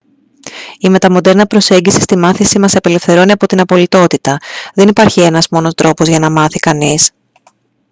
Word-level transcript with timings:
η 0.79 0.89
μεταμοντέρνα 0.89 1.45
προσέγγιση 1.45 2.01
στη 2.01 2.15
μάθηση 2.17 2.59
μας 2.59 2.75
απελευθερώνει 2.75 3.31
από 3.31 3.47
την 3.47 3.59
απολυτότητα 3.59 4.37
δεν 4.73 4.87
υπάρχει 4.89 5.21
ένας 5.21 5.47
μόνο 5.51 5.71
τρόπος 5.73 6.07
για 6.07 6.19
να 6.19 6.29
μάθει 6.29 6.59
κανείς 6.59 7.11